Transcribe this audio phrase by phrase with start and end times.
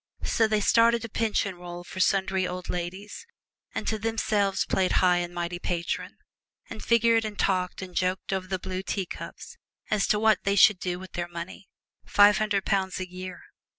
[0.23, 3.27] So they started a pension roll for sundry old ladies,
[3.75, 6.17] and to themselves played high and mighty patron,
[6.71, 9.57] and figured and talked and joked over the blue teacups
[9.91, 11.69] as to what they should do with their money
[12.03, 13.43] five hundred pounds a year!